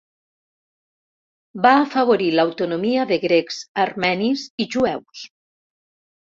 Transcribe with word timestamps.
Va 1.65 1.73
afavorir 1.81 2.31
l'autonomia 2.39 3.05
de 3.13 3.21
grecs, 3.27 3.61
armenis 3.87 4.49
i 4.67 4.71
jueus. 4.79 5.25